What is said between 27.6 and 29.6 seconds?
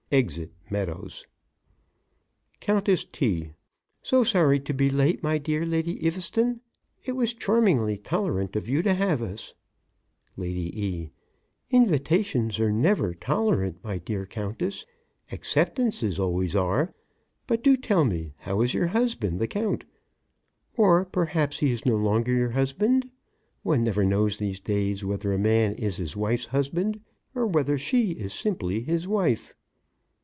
she is simply his wife.